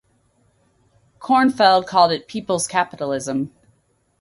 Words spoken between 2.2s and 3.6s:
people's capitalism.